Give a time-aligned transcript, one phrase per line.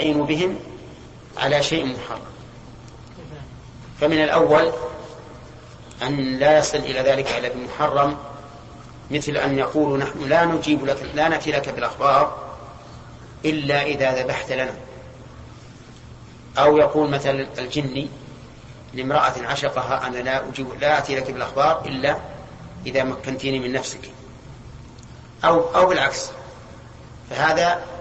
[0.00, 0.58] يستعين بهم
[1.36, 2.20] على شيء محرم.
[4.00, 4.72] فمن الأول
[6.02, 8.16] أن لا يصل إلى ذلك إلا بمحرم
[9.10, 12.54] مثل أن يقولوا نحن لا نجيب لك لا نأتي لك بالأخبار
[13.44, 14.74] إلا إذا ذبحت لنا.
[16.58, 18.08] أو يقول مثل الجني
[18.94, 22.18] لامرأة عشقها أنا لا أجيب لا آتي لك بالأخبار إلا
[22.86, 24.10] إذا مكنتيني من نفسك.
[25.44, 26.30] أو أو بالعكس.
[27.30, 27.93] فهذا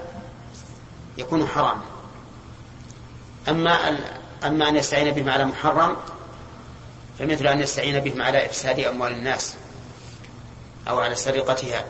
[1.18, 1.82] يكون حراما
[3.50, 3.98] أما
[4.44, 5.98] أما أن يستعين بهم على محرم
[7.20, 9.56] فمثل أن يستعين بهم على إفساد أموال الناس
[10.90, 11.86] أو على سرقتها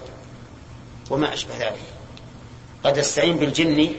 [1.10, 1.82] وما أشبه ذلك.
[2.84, 3.96] قد يستعين بالجن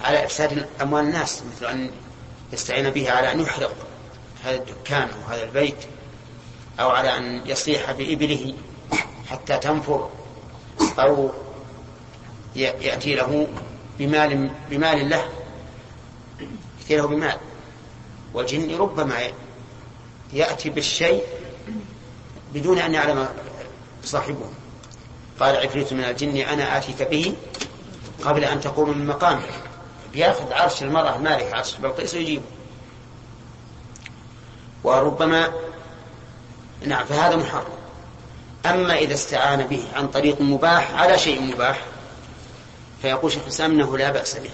[0.00, 1.90] على إفساد أموال الناس مثل أن
[2.52, 3.74] يستعين به على أن يحرق
[4.44, 5.76] هذا الدكان أو هذا البيت
[6.80, 8.54] أو على أن يصيح بإبله
[9.30, 10.10] حتى تنفر
[10.98, 11.30] أو
[12.56, 13.48] يأتي له
[13.98, 15.28] بمال بمال له.
[16.90, 17.36] له بمال.
[18.34, 19.14] والجن ربما
[20.32, 21.22] يأتي بالشيء
[22.54, 23.28] بدون أن يعلم
[24.04, 24.50] صاحبه.
[25.40, 27.34] قال عفريت من الجن أنا آتيك به
[28.24, 29.50] قبل أن تقوم من مقامك.
[30.14, 32.42] يأخذ عرش المرأة مالك عرش بلقيس ويجيبه.
[34.84, 35.52] وربما
[36.86, 37.82] نعم فهذا محرم.
[38.66, 41.80] أما إذا استعان به عن طريق مباح على شيء مباح
[43.02, 44.50] فيقول شيخ الإسلام أنه لا بأس به.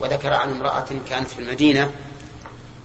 [0.00, 1.92] وذكر عن امرأة كانت في المدينة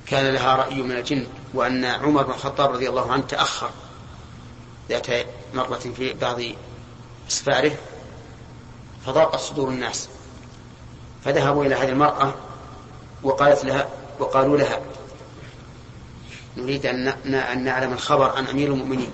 [0.06, 3.70] كان لها رأي من الجن وأن عمر بن الخطاب رضي الله عنه تأخر
[4.90, 5.08] ذات
[5.54, 6.42] مرة في بعض
[7.30, 7.72] أسفاره
[9.06, 10.10] فضاقت صدور الناس.
[11.26, 12.34] فذهبوا إلى هذه المرأة
[13.24, 14.82] وقالت لها وقالوا لها
[16.58, 19.12] نريد أن نعلم الخبر عن أمير المؤمنين.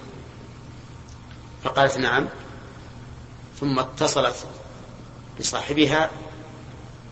[1.64, 2.28] فقالت نعم.
[3.60, 4.36] ثم اتصلت
[5.40, 6.10] بصاحبها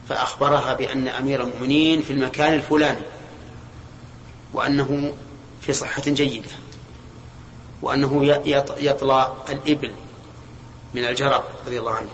[0.09, 3.01] فأخبرها بأن أمير المؤمنين في المكان الفلاني
[4.53, 5.13] وأنه
[5.61, 6.49] في صحة جيدة
[7.81, 8.25] وأنه
[8.77, 9.91] يطلى الإبل
[10.93, 12.09] من الجرب رضي الله عنه.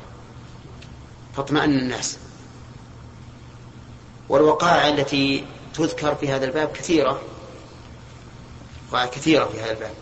[1.36, 2.18] فاطمأن الناس.
[4.30, 7.22] والوقائع التي تذكر في هذا الباب كثيرة
[8.92, 9.94] وقائع كثيرة في هذا الباب.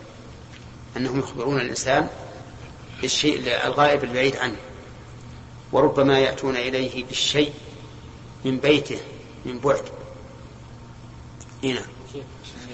[0.96, 2.08] أنهم يخبرون الإنسان
[3.00, 4.56] بالشيء الغائب البعيد عنه.
[5.76, 7.52] وربما يأتون إليه بالشيء
[8.44, 9.00] من بيته
[9.44, 9.84] من بعد.
[11.64, 11.82] هنا.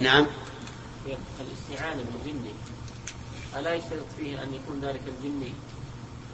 [0.00, 0.26] نعم.
[1.40, 2.44] الاستعانة بالجن
[3.56, 5.52] ألا يشترط فيه أن يكون ذلك الجن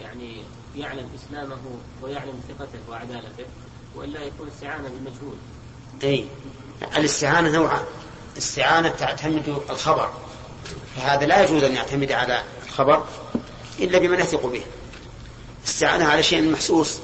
[0.00, 0.42] يعني
[0.76, 1.58] يعلم إسلامه
[2.02, 3.44] ويعلم ثقته وعدالته
[3.94, 5.36] وإلا يكون استعانة بالمجهول؟
[6.02, 6.26] أي
[6.96, 7.84] الاستعانة نوعان.
[8.38, 10.10] استعانة تعتمد الخبر.
[10.96, 13.06] فهذا لا يجوز أن يعتمد على الخبر
[13.78, 14.62] إلا بمن يثق به.
[15.66, 16.98] استعانة على شيء محسوس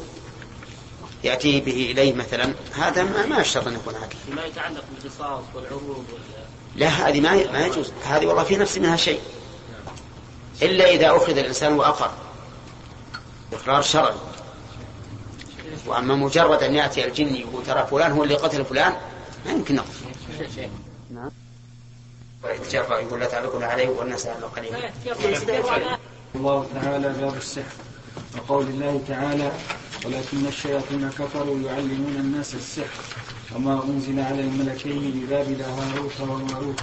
[1.24, 6.04] يأتي به إليه مثلا هذا ما, ما يشترط أن يكون هكذا ما يتعلق بالقصاص والعروض
[6.12, 6.22] وال...
[6.76, 7.92] لا هذه ما ما يجوز.
[8.04, 9.20] هذه والله في نفس منها شيء.
[10.62, 12.10] إلا إذا أخذ الإنسان وأقر.
[13.52, 14.14] إقرار شرعي.
[15.86, 18.96] وأما مجرد أن يأتي الجن يقول ترى فلان هو اللي قتل فلان
[19.46, 20.02] ما يمكن نقف.
[21.10, 21.30] نعم.
[22.44, 23.88] ويتجرأ يقول لا تعلقنا عليه.
[23.88, 24.90] والناس أهل قليلا
[26.34, 27.83] الله تعالى باب السحر.
[28.36, 29.52] وقول الله تعالى
[30.04, 33.00] ولكن الشياطين كفروا يعلمون الناس السحر
[33.56, 36.80] وما أنزل على الملكين ببابل هاروت وماروت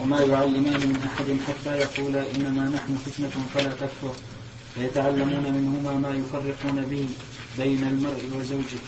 [0.00, 4.14] وما يعلمان من أحد حتى يقولا إنما نحن فتنة فلا تكفر
[4.74, 7.08] فيتعلمون منهما ما يفرقون به
[7.58, 8.80] بين المرء وزوجه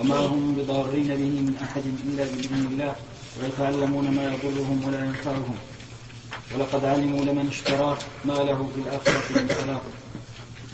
[0.00, 2.94] وما هم بضارين به من أحد إلا بإذن الله
[3.42, 5.56] ويتعلمون ما يضرهم ولا ينفعهم
[6.54, 9.82] ولقد علموا لمن اشتراه ما له في الآخرة من خلاق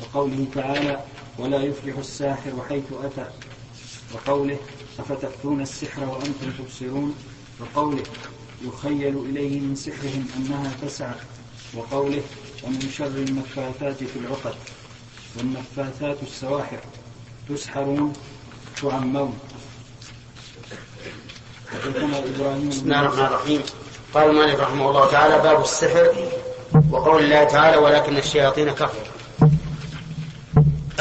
[0.03, 1.01] وقوله تعالى
[1.39, 3.27] ولا يفلح الساحر حيث أتى
[4.15, 4.57] وقوله
[4.99, 7.15] أفتأتون السحر وأنتم تبصرون
[7.61, 8.03] وقوله
[8.65, 11.15] يخيل إليه من سحرهم أنها تسعى
[11.77, 12.23] وقوله
[12.65, 14.55] ومن شر النفاثات في العقد
[15.37, 16.79] والنفاثات السواحر
[17.49, 18.13] تسحرون
[18.83, 19.39] تعمون.
[21.73, 23.63] بسم الله الرحمن الرحيم.
[24.15, 26.07] قال المؤلف رحمه الله تعالى باب السحر
[26.91, 29.13] وقول الله تعالى ولكن الشياطين كفروا.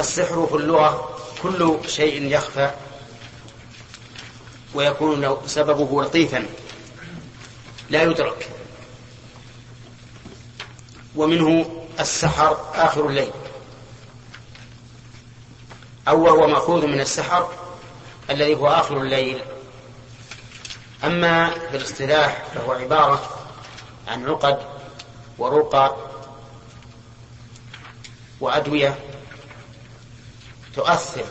[0.01, 2.71] السحر في اللغة كل شيء يخفى
[4.73, 6.45] ويكون سببه لطيفا.
[7.89, 8.49] لا يدرك.
[11.15, 11.65] ومنه
[11.99, 13.31] السحر آخر الليل.
[16.07, 17.49] أو وهو مأخوذ من السحر
[18.29, 19.41] الذي هو آخر الليل.
[21.03, 23.47] أما في الاصطلاح فهو عبارة
[24.07, 24.59] عن عقد
[25.37, 25.95] ورقى
[28.39, 28.99] وأدوية
[30.75, 31.25] تؤثر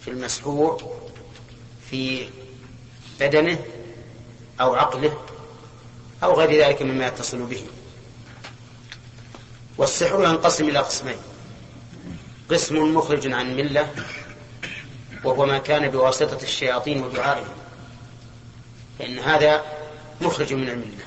[0.00, 1.00] في المسحور
[1.90, 2.28] في
[3.20, 3.58] بدنه
[4.60, 5.20] أو عقله
[6.22, 7.64] أو غير ذلك مما يتصل به.
[9.78, 11.16] والسحر ينقسم إلى قسمين.
[12.50, 13.94] قسم مخرج عن الملة
[15.24, 17.54] وهو ما كان بواسطة الشياطين ودعائهم
[18.98, 19.64] فإن هذا
[20.20, 21.04] مخرج من الملة.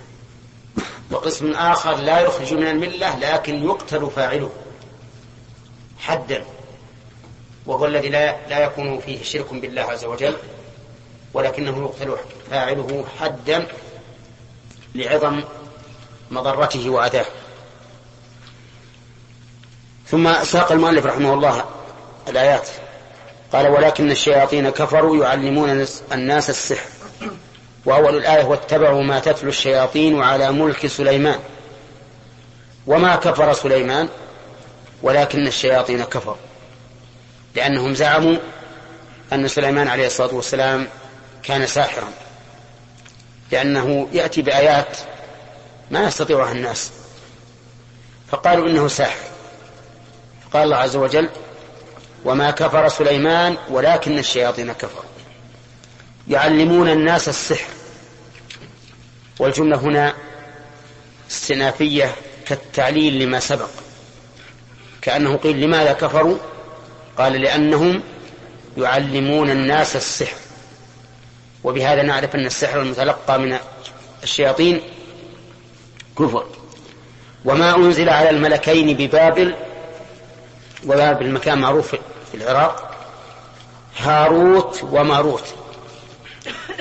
[1.11, 4.51] وقسم آخر لا يخرج من الملة لكن يقتل فاعله
[5.99, 6.45] حدا.
[7.67, 10.35] وهو الذي لا, لا يكون فيه شرك بالله عز وجل
[11.33, 12.15] ولكنه يقتل
[12.51, 13.67] فاعله حدا
[14.95, 15.43] لعظم
[16.31, 17.25] مضرته وأذاه.
[20.07, 21.65] ثم ساق المؤلف رحمه الله
[22.27, 22.67] الآيات.
[23.53, 26.89] قال ولكن الشياطين كفروا يعلمون الناس السحر.
[27.85, 31.39] وأول الآية واتبعوا ما تتلو الشياطين على ملك سليمان.
[32.87, 34.09] وما كفر سليمان
[35.01, 36.46] ولكن الشياطين كفروا.
[37.57, 38.37] لأنهم زعموا
[39.33, 40.87] أن سليمان عليه الصلاة والسلام
[41.43, 42.09] كان ساحرا
[43.51, 44.97] لأنه يأتي بآيات
[45.91, 46.91] ما يستطيعها الناس.
[48.31, 49.19] فقالوا إنه ساحر.
[50.53, 51.29] قال الله عز وجل
[52.25, 55.11] وما كفر سليمان ولكن الشياطين كفروا.
[56.27, 57.69] يعلمون الناس السحر.
[59.39, 60.13] والجملة هنا
[61.31, 62.15] استنافية
[62.45, 63.69] كالتعليل لما سبق.
[65.01, 66.37] كأنه قيل لماذا كفروا؟
[67.17, 68.03] قال لأنهم
[68.77, 70.37] يعلمون الناس السحر.
[71.63, 73.57] وبهذا نعرف أن السحر المتلقى من
[74.23, 74.81] الشياطين
[76.19, 76.45] كفر.
[77.45, 79.55] وما أنزل على الملكين ببابل
[80.85, 81.95] وبابل مكان معروف
[82.31, 82.95] في العراق
[83.97, 85.43] هاروت وماروت.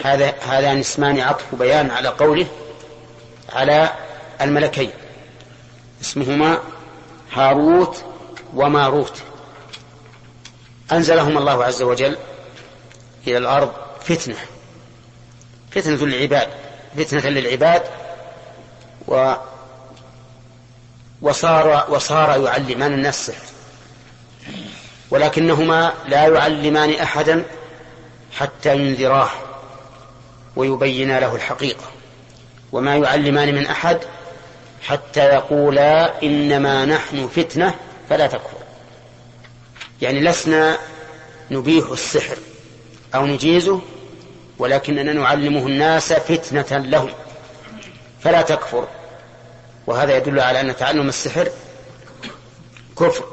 [0.04, 2.46] هذا هذان اسمان عطف بيان على قوله
[3.52, 3.92] على
[4.40, 4.90] الملكين.
[6.02, 6.58] اسمهما
[7.32, 8.04] هاروت
[8.54, 9.22] وماروت.
[10.92, 12.16] أنزلهم الله عز وجل
[13.26, 14.36] إلى الأرض فتنة.
[15.70, 16.48] فتنة للعباد
[16.96, 17.82] فتنة للعباد
[19.08, 19.34] و
[21.22, 23.46] وصار وصار يعلمان الناس السحر.
[25.10, 27.44] ولكنهما لا يعلمان أحدا
[28.32, 29.30] حتى ينذراه
[30.56, 31.84] ويبينا له الحقيقة.
[32.72, 33.98] وما يعلمان من أحد
[34.82, 37.74] حتى يقولا إنما نحن فتنة
[38.08, 38.55] فلا تكفر.
[40.02, 40.78] يعني لسنا
[41.50, 42.36] نبيح السحر
[43.14, 43.80] أو نجيزه
[44.58, 47.10] ولكننا نعلمه الناس فتنة لهم.
[48.20, 48.88] فلا تكفر.
[49.86, 51.48] وهذا يدل على أن تعلم السحر
[52.98, 53.24] كفر.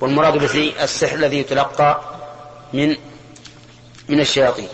[0.00, 2.00] والمراد به السحر الذي يتلقى
[2.72, 2.96] من
[4.08, 4.68] من الشياطين.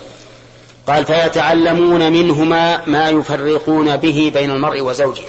[0.86, 5.24] قال فيتعلمون منهما ما يفرقون به بين المرء وزوجه.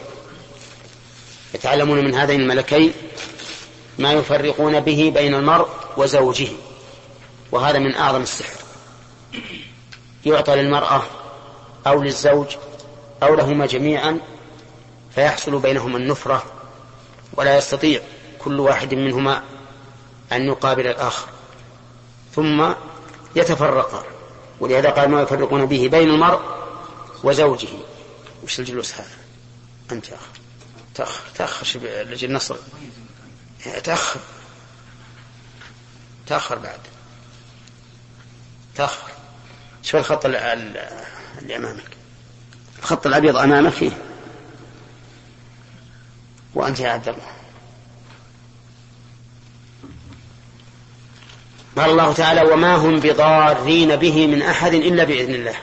[1.54, 2.94] يتعلمون من هذين الملكين
[4.01, 5.68] ما يفرقون به بين المرء
[5.98, 6.48] وزوجه.
[7.51, 8.59] وهذا من أعظم السحر.
[10.25, 11.03] يعطى للمرأة
[11.88, 12.48] أو للزوج
[13.24, 14.19] أو لهما جميعا
[15.15, 16.44] فيحصل بينهما النفرة
[17.33, 18.01] ولا يستطيع
[18.39, 19.44] كل واحد منهما
[20.31, 21.27] أن يقابل الآخر.
[22.36, 22.74] ثم
[23.36, 24.03] يتفرقا
[24.59, 26.39] ولهذا قال ما يفرقون به بين المرء
[27.24, 27.69] وزوجه.
[28.44, 29.18] وش الجلوس هذا؟
[29.92, 30.21] أنت يا أخ
[30.95, 32.56] تأخر تأخر لجل نصر.
[33.63, 34.19] تأخر.
[36.28, 36.80] تأخر بعد.
[38.75, 39.12] تأخر.
[39.84, 41.98] شوف الخط اللي أمامك.
[42.80, 43.91] الخط الأبيض أمامك فيه.
[46.53, 47.32] وأنت يا عبد الله.
[51.77, 55.56] قال الله تعالى وما هم بضارين به من أحد إلا بإذن الله.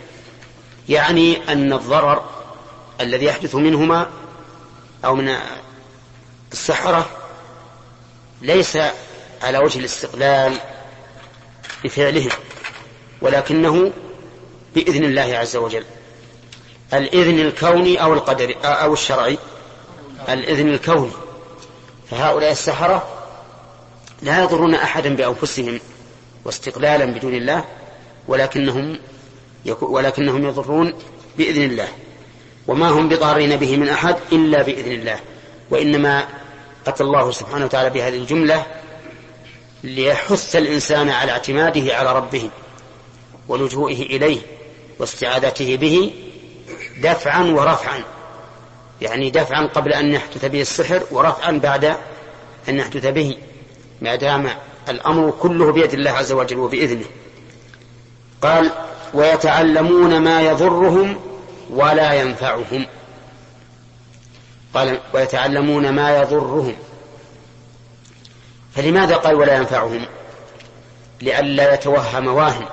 [0.88, 2.30] يعني أن الضرر
[3.00, 4.10] الذي يحدث منهما
[5.04, 5.36] أو من
[6.52, 7.17] السحرة
[8.42, 8.78] ليس
[9.42, 10.54] على وجه الاستقلال
[11.84, 12.30] بفعلهم
[13.22, 13.92] ولكنه
[14.74, 15.84] بإذن الله عز وجل.
[16.94, 19.38] الإذن الكوني أو القدري أو الشرعي.
[20.28, 21.10] الإذن الكوني.
[22.10, 23.08] فهؤلاء السحرة
[24.22, 25.80] لا يضرون أحدا بأنفسهم
[26.44, 27.64] واستقلالا بدون الله
[28.28, 28.98] ولكنهم
[29.80, 30.94] ولكنهم يضرون
[31.38, 31.88] بإذن الله.
[32.66, 35.20] وما هم بضارين به من أحد إلا بإذن الله.
[35.70, 36.28] وإنما
[36.86, 38.66] أتى الله سبحانه وتعالى بهذه الجملة
[39.84, 42.50] ليحث الإنسان على اعتماده على ربه
[43.48, 44.40] ولجوئه إليه
[44.98, 46.12] واستعاذته به
[47.02, 48.02] دفعا ورفعا.
[49.00, 51.84] يعني دفعا قبل أن يحدث به السحر ورفعا بعد
[52.68, 53.36] أن يحدث به
[54.00, 54.50] ما دام
[54.88, 57.06] الأمر كله بيد الله عز وجل وبإذنه.
[58.42, 58.70] قال
[59.14, 61.20] ويتعلمون ما يضرهم
[61.70, 62.86] ولا ينفعهم.
[64.74, 66.74] قال ويتعلمون ما يضرهم.
[68.74, 70.06] فلماذا قال ولا ينفعهم؟
[71.20, 72.64] لئلا يتوهم واهم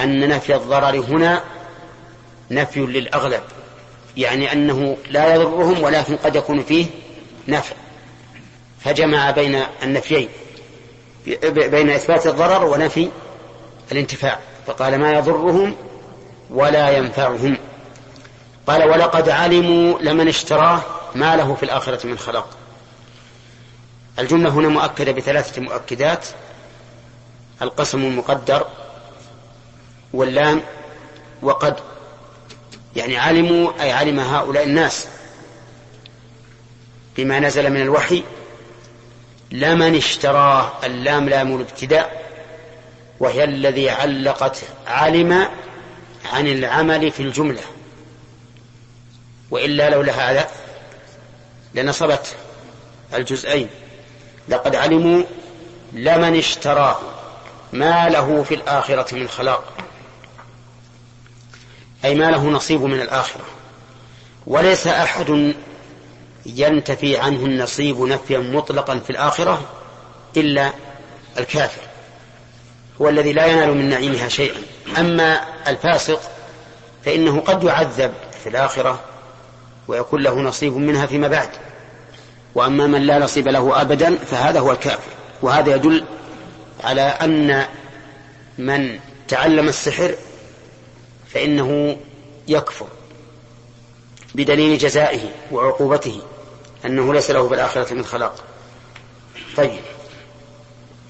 [0.00, 1.44] أن نفي الضرر هنا
[2.50, 3.42] نفي للأغلب
[4.16, 6.86] يعني أنه لا يضرهم ولكن قد يكون فيه
[7.48, 7.76] نفع.
[8.80, 10.28] فجمع بين النفيين
[11.52, 13.08] بين إثبات الضرر ونفي
[13.92, 15.74] الانتفاع فقال ما يضرهم
[16.50, 17.56] ولا ينفعهم.
[18.66, 20.82] قال ولقد علموا لمن اشتراه
[21.14, 22.48] ما له في الآخرة من خلاق.
[24.18, 26.26] الجملة هنا مؤكدة بثلاثة مؤكدات.
[27.62, 28.66] القسم المقدر
[30.12, 30.62] واللام
[31.42, 31.76] وقد
[32.96, 35.06] يعني علموا أي علم هؤلاء الناس
[37.16, 38.24] بما نزل من الوحي.
[39.50, 42.20] لمن اشتراه اللام لام الابتداء
[43.20, 45.48] وهي الذي علقت علم
[46.32, 47.62] عن العمل في الجملة.
[49.50, 50.48] وإلا لولا هذا
[51.74, 52.36] لنصبت
[53.14, 53.68] الجزئين.
[54.48, 55.22] لقد علموا
[55.92, 56.96] لمن اشتراه
[57.72, 59.64] ما له في الآخرة من خلاق
[62.04, 63.44] أي ما له نصيب من الآخرة.
[64.46, 65.54] وليس أحد
[66.46, 69.62] ينتفي عنه النصيب نفيا مطلقا في الآخرة
[70.36, 70.72] إلا
[71.38, 71.82] الكافر
[73.00, 74.62] هو الذي لا ينال من نعيمها شيئا.
[74.98, 76.20] أما الفاسق
[77.04, 79.00] فإنه قد يعذب في الآخرة
[79.90, 81.48] ويكون له نصيب منها فيما بعد.
[82.54, 85.12] وأما من لا نصيب له أبدا فهذا هو الكافر.
[85.42, 86.04] وهذا يدل
[86.84, 87.66] على أن
[88.58, 90.14] من تعلم السحر
[91.34, 91.96] فإنه
[92.48, 92.86] يكفر
[94.34, 96.22] بدليل جزائه وعقوبته
[96.84, 98.44] أنه ليس له في الآخرة من خلاق.
[99.56, 99.80] طيب.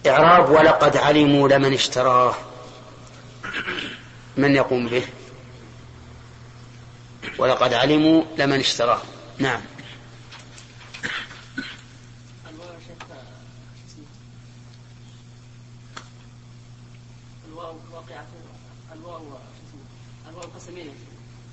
[0.06, 2.34] إعراب ولقد علموا لمن اشتراه.
[4.36, 5.02] من يقوم به؟
[7.40, 9.02] ولقد علموا لمن اشتراه.
[9.38, 9.60] نعم.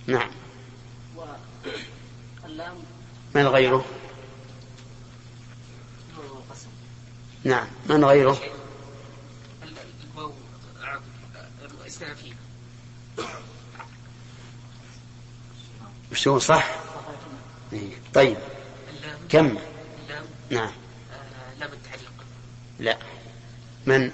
[0.07, 0.29] نعم.
[2.43, 2.75] واللام
[3.35, 3.85] من غيره؟
[7.43, 7.67] نعم.
[7.89, 8.37] من غيره؟
[16.17, 16.75] وش هو صح.
[18.13, 18.37] طيب.
[19.29, 19.57] كم؟
[20.49, 20.71] نعم.
[21.59, 22.11] لام التعليق
[22.79, 22.97] لا.
[23.85, 24.11] من؟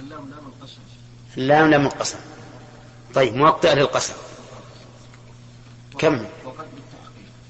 [0.00, 0.80] اللام لام القسم.
[1.36, 2.18] اللام لم القسم
[3.14, 4.14] طيب موطئ للقسم.
[5.98, 6.66] كم؟ وقد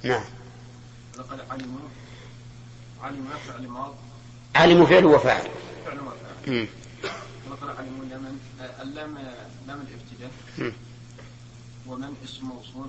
[0.02, 0.24] نعم.
[1.18, 1.88] لقد علموا
[3.02, 3.94] علم فعل ماض
[4.56, 5.48] علموا فعل وفاعل.
[5.86, 6.66] فعل وفعل مم.
[7.50, 8.04] ولقد علموا
[8.82, 10.72] اللام آه، لام الابتداء.
[11.86, 12.88] ومن اسم موصول.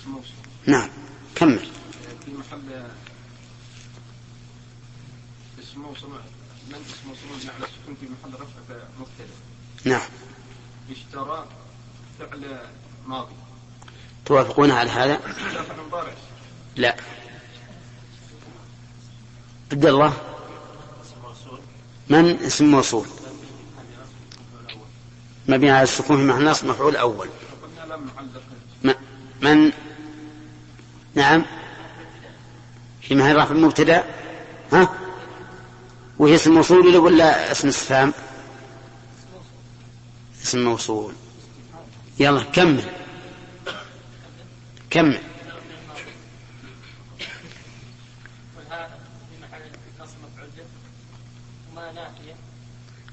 [0.00, 0.36] اسم موصول.
[0.66, 0.88] نعم
[1.34, 1.58] كمل.
[2.24, 2.86] في محل
[5.62, 6.10] اسم موصول
[6.68, 9.34] من اسم موصول معنى السكون في محل رفع مبتدأ.
[9.84, 10.08] نعم.
[10.90, 11.46] اشترى
[12.18, 12.60] فعل
[13.06, 13.34] ماضي.
[14.24, 15.16] توافقون على هذا؟
[15.52, 16.14] لا فعل مضارع.
[16.76, 16.96] لا.
[19.72, 20.12] عبد الله.
[22.08, 23.06] من اسم موصول؟
[25.48, 27.28] مبني على السكون محل نصب مفعول أول.
[29.40, 29.72] من
[31.14, 31.44] نعم.
[33.00, 34.04] في محل رفع المبتدأ.
[34.72, 34.88] ها؟
[36.18, 38.12] وهي اسم موصول ولا اسم استفهام؟
[40.42, 41.14] اسم موصول.
[42.18, 42.84] يلا كمل.
[44.90, 45.20] كمل.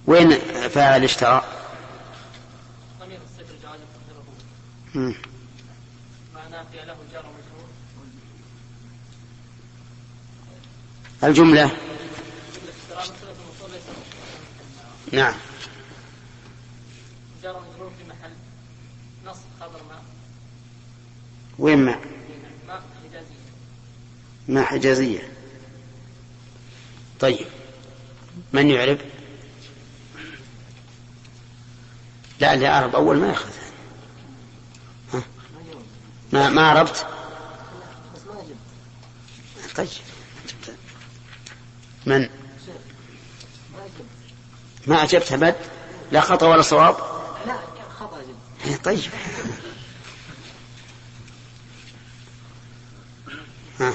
[0.07, 1.62] وين فاعل اشترى
[4.93, 7.69] نافية له جار ومجرور
[11.23, 11.71] الجملة.
[15.11, 15.33] نعم.
[17.43, 18.31] جار ومجرور في محل
[19.25, 20.01] نصب خبر ما.
[21.59, 21.99] وين ما.
[22.67, 23.35] ما حجازية.
[24.47, 25.31] ما حجازية.
[27.19, 27.47] طيب.
[28.53, 28.97] من يعرب
[32.39, 33.62] لا اللي أعرب أول ما يأخذ؟
[36.33, 37.07] ما ما جبت
[39.75, 39.87] طيب.
[42.05, 42.27] من؟ ما
[43.85, 45.55] جبت ما أجبت أبد؟
[46.11, 46.95] لا خطأ ولا صواب؟
[47.45, 47.55] لا
[47.99, 48.21] خطأ
[48.65, 49.11] جبت طيب.
[53.79, 53.93] ها.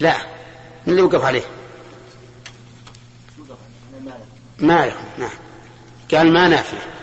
[0.00, 0.16] لا
[0.86, 1.44] من اللي وقف عليه؟
[4.58, 5.30] ما يكون نعم.
[6.10, 6.97] قال ما نافع.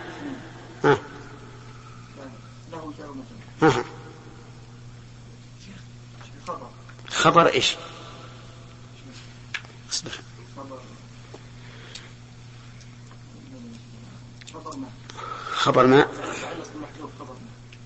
[3.62, 3.84] ها
[7.10, 7.76] خبر إيش؟
[9.92, 10.12] أصبر.
[15.52, 16.10] خبر ماء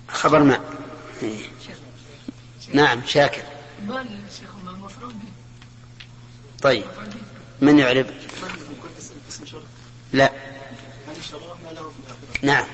[0.08, 0.60] خبر ماء
[1.22, 1.44] إيه.
[2.74, 3.42] نعم شاكر.
[6.62, 6.84] طيب
[7.60, 8.06] من يعرب
[10.12, 10.32] لا.
[12.42, 12.66] نعم.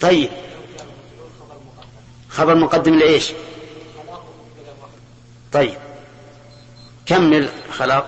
[0.00, 0.30] طيب.
[2.32, 3.32] خبر مقدم لإيش؟
[5.52, 5.74] طيب.
[7.06, 8.06] كمل خلاق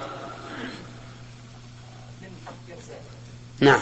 [3.61, 3.81] نعم.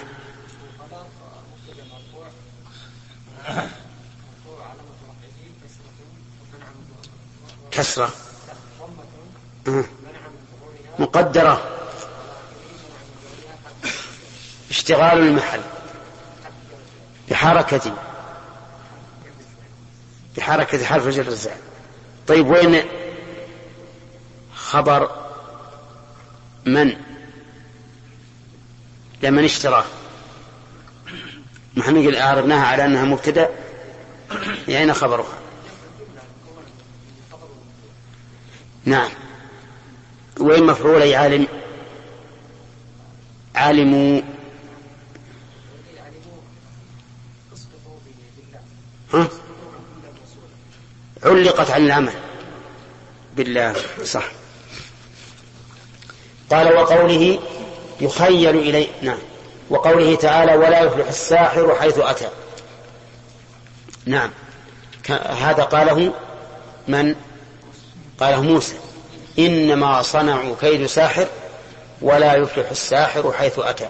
[7.70, 8.10] كسرة.
[10.98, 11.62] مقدرة.
[14.70, 15.60] اشتغال المحل.
[17.30, 18.11] بحركة.
[20.36, 21.56] بحركة حرف جر الزال
[22.26, 22.82] طيب وين
[24.54, 25.10] خبر
[26.66, 26.92] من؟
[29.22, 29.84] لمن اشتراه
[31.76, 33.50] نحن نقول أعربناها على أنها مبتدأ.
[34.68, 35.38] أين خبرها؟
[38.84, 39.10] نعم.
[40.40, 41.46] وين مفعول عالم؟
[43.54, 44.20] علموا
[51.24, 52.12] علقت عن العمل.
[53.36, 53.74] بالله.
[54.04, 54.24] صح.
[56.50, 57.38] قال وقوله
[58.00, 59.18] يخيل إلي نعم.
[59.70, 62.28] وقوله تعالى ولا يفلح الساحر حيث أتى.
[64.06, 64.30] نعم.
[65.26, 66.12] هذا قاله
[66.88, 67.14] من؟
[68.20, 68.76] قاله موسى.
[69.38, 71.26] إنما صنعوا كيد ساحر
[72.02, 73.88] ولا يفلح الساحر حيث أتى.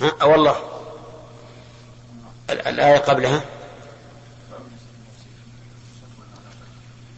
[0.00, 0.56] ها؟ والله.
[2.50, 3.44] الآية قبلها؟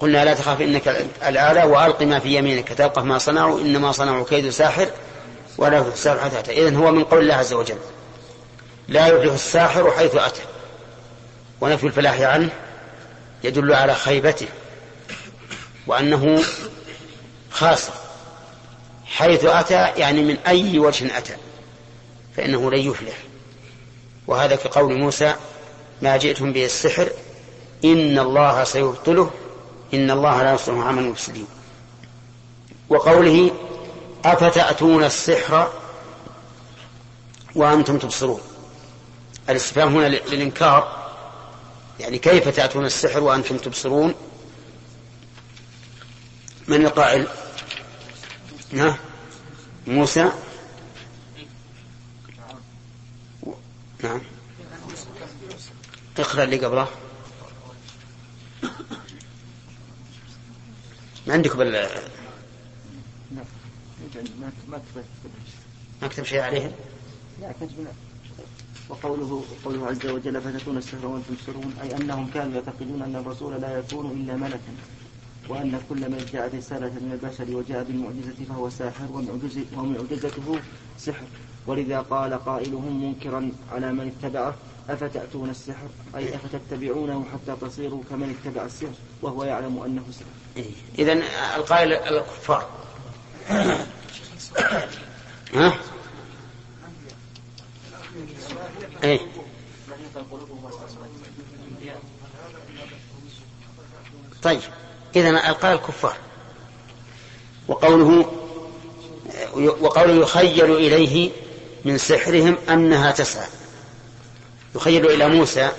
[0.03, 0.89] قلنا لا تخاف إنك
[1.27, 4.89] الآلة وألق ما في يمينك تلقف ما صنعوا إنما صنعوا كيد ساحر
[5.59, 6.63] ولا يفلح الساحر حيث أتى.
[6.63, 7.77] إذن هو من قول الله عز وجل
[8.89, 10.41] لا يفلح الساحر حيث أتى.
[11.61, 12.51] ونفي الفلاح عنه
[13.45, 14.47] يدل على خيبته
[15.87, 16.43] وأنه
[17.51, 17.93] خاسر
[19.07, 21.37] حيث أتى يعني من أي وجه أتى
[22.37, 23.15] فإنه لن يفلح.
[24.27, 25.35] وهذا كقول موسى
[26.03, 27.09] ما جئتم به السحر
[27.85, 29.31] إن الله سيبطله
[29.95, 31.47] إن الله لا يصلح عمل المفسدين.
[32.89, 33.51] وقوله
[34.25, 35.73] أفتأتون السحر
[37.55, 38.41] وأنتم تبصرون.
[39.51, 41.03] الاستفهام هنا للإنكار
[42.01, 44.15] يعني كيف تأتون السحر وأنتم تبصرون؟
[46.69, 47.29] من القائل
[48.73, 48.97] نعم
[49.87, 50.33] موسى؟
[54.03, 54.21] نعم.
[56.19, 56.89] اقرأ اللي قبله.
[61.27, 61.89] ما عندكم بال
[66.01, 66.73] ما كتب شيء عليهم؟
[67.41, 67.53] لا
[68.89, 73.79] وقوله قوله عز وجل فتكون السحر وأنتم تبصرون أي أنهم كانوا يعتقدون أن الرسول لا
[73.79, 74.73] يكون إلا ملكا
[75.49, 79.09] وأن كل من ادعى رسالة من البشر وجاء بالمعجزة فهو ساحر
[79.77, 80.59] ومعجزته
[80.99, 81.25] سحر.
[81.67, 84.55] ولذا قال قائلهم منكرا على من اتبعه.
[84.89, 88.93] أفتأتون السحر؟ أي أفتتبعونه حتى تصيروا كمن اتبع السحر
[89.23, 90.27] وهو يعلم أنه سحر.
[90.57, 90.71] إيه.
[90.99, 91.13] إذا
[91.57, 92.69] القائل الكفار.
[95.55, 95.73] ها؟
[99.05, 99.21] إيه.
[104.43, 104.61] طيب.
[105.17, 106.17] اذا القائل الكفار
[107.69, 108.33] وقوله
[109.57, 111.31] وقوله يخيل إليه
[111.85, 113.62] من سحرهم أنها تسعى.
[114.75, 115.71] يخيل إلى موسى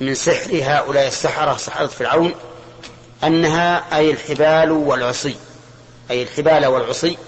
[0.00, 2.34] من سحر هؤلاء السحرة سحرة فرعون
[3.24, 5.36] أنها أي الحبال والعصي
[6.10, 7.18] أي الحبال والعصي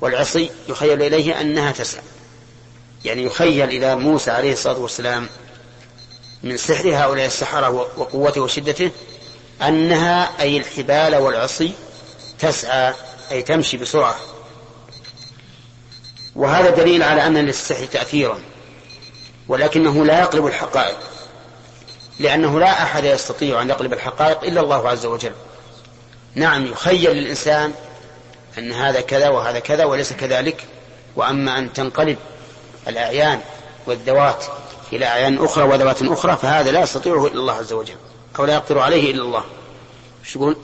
[0.00, 2.02] والعصي يخيل إليه أنها تسعى.
[3.04, 5.28] يعني يخيل إلى موسى عليه الصلاة والسلام
[6.42, 8.90] من سحر هؤلاء السحرة وقوته وشدته
[9.62, 11.72] أنها أي الحبال والعصي
[12.38, 12.94] تسعى
[13.30, 14.16] أي تمشي بسرعة.
[16.36, 18.40] وهذا دليل على أن للسحر تأثيرا.
[19.48, 20.98] ولكنه لا يقلب الحقائق
[22.18, 25.32] لأنه لا أحد يستطيع أن يقلب الحقائق إلا الله عز وجل
[26.34, 27.72] نعم يخيل للإنسان
[28.58, 30.64] أن هذا كذا وهذا كذا وليس كذلك
[31.16, 32.18] وأما أن تنقلب
[32.88, 33.40] الأعيان
[33.86, 34.44] والذوات
[34.92, 37.96] إلى أعيان أخرى وذوات أخرى فهذا لا يستطيعه إلا الله عز وجل
[38.38, 39.44] أو لا يقدر عليه إلا الله
[40.24, 40.56] إيش يقول؟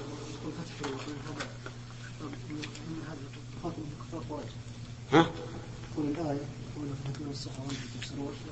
[5.12, 5.27] ها؟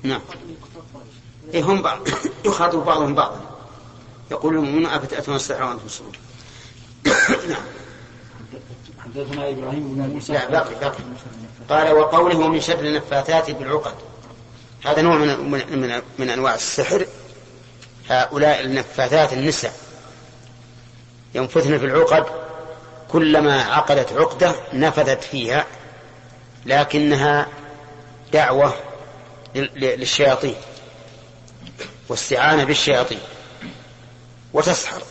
[0.03, 0.21] نعم.
[1.55, 2.09] إيه هم بعض.
[2.45, 3.41] يخاطب بعضهم بعضا.
[4.31, 6.13] يقول المؤمنون أفتأتون السحر وأنتم تبصرون
[7.51, 7.63] نعم.
[8.99, 10.33] حدثنا إبراهيم بن موسى.
[10.33, 10.99] لا باقي باقي.
[11.69, 13.95] قال وقوله من شر النفاثات بالعقد.
[14.85, 17.07] هذا نوع من من, من, من أنواع السحر.
[18.09, 19.75] هؤلاء النفاثات النساء.
[21.35, 22.27] ينفثن في العقد.
[23.09, 25.67] كلما عقدت عقدة نفذت فيها
[26.67, 27.47] لكنها
[28.33, 28.75] دعوة
[29.55, 30.55] للشياطين
[32.09, 33.21] واستعانة بالشياطين
[34.53, 35.03] وتسحر.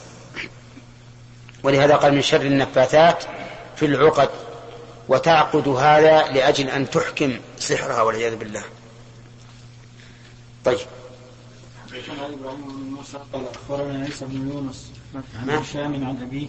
[1.63, 3.23] ولهذا قال من شر النفاثات
[3.75, 4.29] في العقد
[5.07, 8.63] وتعقد هذا لأجل أن تحكم سحرها والعياذ بالله.
[10.65, 10.79] طيب.
[11.91, 16.47] بن موسى قال اخبرنا عيسى بن يونس عن هشام عن أبيه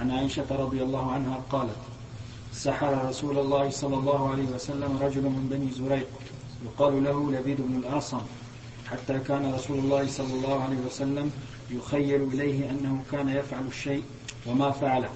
[0.00, 1.76] عن عائشة رضي الله عنها قالت
[2.52, 6.08] سحر رسول الله صلى الله عليه وسلم رجل من بني زريق.
[6.64, 8.20] يقال له لبيد بن الأعصم
[8.90, 11.30] حتى كان رسول الله صلى الله عليه وسلم
[11.70, 14.02] يخيل إليه أنه كان يفعل الشيء
[14.46, 15.08] وما فعله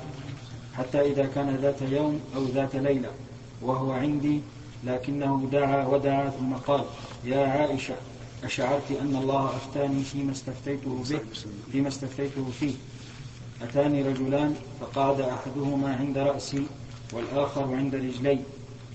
[0.74, 3.11] حتى إذا كان ذات يوم أو ذات ليلة
[3.62, 4.40] وهو عندي
[4.85, 6.85] لكنه دعا ودعا ثم قال
[7.24, 7.94] يا عائشة
[8.44, 11.20] أشعرت أن الله أفتاني فيما استفتيته به
[11.72, 12.74] فيما استفتيته فيه.
[13.62, 16.66] أتاني رجلان فقعد أحدهما عند رأسي
[17.12, 18.38] والآخر عند رجلي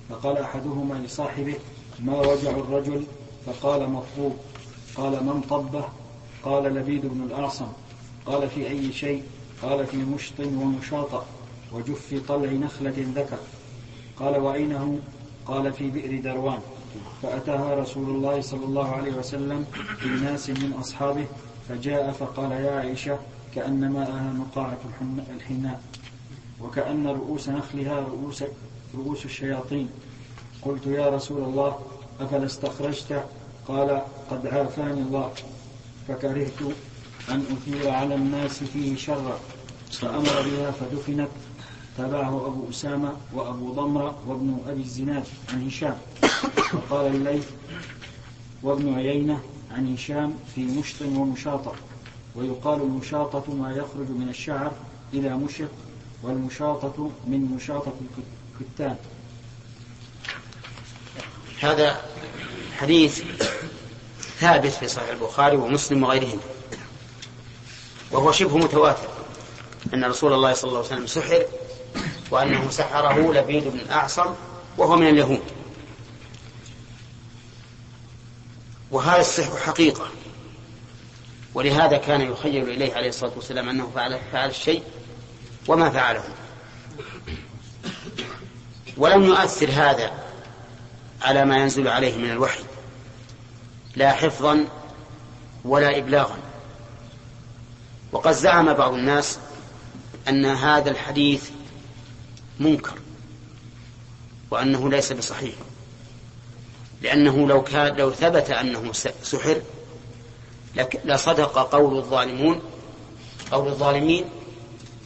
[0.10, 1.56] فقال أحدهما لصاحبه
[2.00, 3.04] ما وجع الرجل؟
[3.46, 4.36] فقال مطلوب.
[4.96, 5.86] قال من طبه
[6.44, 7.68] قال لبيد بن الأعصم.
[8.26, 9.24] قال في أي شيء؟
[9.62, 11.26] قال في مشط ومشاطأ
[11.74, 13.38] وجف طلع نخلة ذكر.
[14.20, 15.02] قال وأين
[15.46, 16.60] قال في بئر دروان.
[17.24, 19.66] فأتاها رسول الله صلى الله عليه وسلم
[20.00, 21.26] في ناس من أصحابه
[21.70, 23.20] فجاء فقال يا عائشة
[23.56, 24.78] كأن ماءها نقاعة
[25.36, 25.82] الحناء.
[26.62, 28.44] وكأن رؤوس نخلها رؤوس
[28.96, 29.90] رؤوس الشياطين.
[30.68, 31.80] قلت يا رسول الله
[32.22, 33.24] أفلا استخرجت؟
[33.68, 34.02] قال
[34.32, 35.32] قد عافاني الله
[36.08, 36.62] فكرهت
[37.30, 39.40] أن أثير على الناس فيه شرا
[39.92, 41.28] فأمر بها فدفنت.
[41.98, 45.98] تابعه أبو أسامة وأبو ضمرة وابن أبي الزناد عن هشام.
[46.74, 47.50] وقال الليث
[48.64, 49.40] وابن عيينة
[49.72, 51.74] عن هشام في مشط ومشاطة.
[52.36, 54.72] ويقال المشاطة ما يخرج من الشعر
[55.14, 55.70] إلى مشط
[56.24, 57.94] والمشاطة من مشاطة
[58.62, 58.96] الكتان.
[61.62, 62.02] هذا
[62.78, 63.24] حديث
[64.40, 66.40] ثابت في صحيح البخاري ومسلم وغيرهم.
[68.12, 69.10] وهو شبه متواتر.
[69.94, 71.46] أن رسول الله صلى الله عليه وسلم سحر
[72.32, 74.36] وأنه سحره لبيد بن أعصم
[74.78, 75.44] وهو من اليهود.
[78.92, 80.08] وهذا السحر حقيقة.
[81.54, 84.84] ولهذا كان يخيل إليه عليه الصلاة والسلام أنه فعل, فعل الشيء
[85.68, 86.24] وما فعله.
[88.98, 90.27] ولم يؤثر هذا
[91.22, 92.64] على ما ينزل عليه من الوحي
[93.96, 94.66] لا حفظا
[95.66, 96.38] ولا إبلاغا.
[98.12, 99.40] وقد زعم بعض الناس
[100.30, 101.50] أن هذا الحديث
[102.60, 103.00] منكر
[104.52, 105.56] وأنه ليس بصحيح
[107.02, 108.92] لأنه لو كان لو ثبت أنه
[109.24, 109.62] سحر
[111.06, 112.62] لصدق قول الظالمون
[113.52, 114.26] قول الظالمين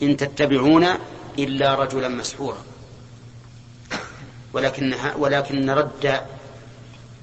[0.02, 0.88] إن تتبعون
[1.40, 2.58] إلا رجلا مسحورا.
[4.54, 6.22] ولكن ولكن رد